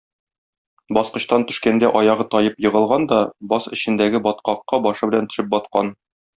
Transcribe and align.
Баскычтан 0.97 1.45
төшкәндә 1.51 1.91
аягы 1.99 2.25
таеп 2.33 2.57
егылган 2.67 3.07
да 3.13 3.21
баз 3.53 3.69
эчендәге 3.79 4.25
баткакка 4.31 4.83
башы 4.89 5.13
белән 5.13 5.33
төшеп 5.33 5.57
баткан. 5.57 5.95